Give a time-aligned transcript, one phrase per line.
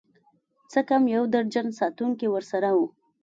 [0.71, 2.85] څه کم يو درجن ساتونکي ورسره وو.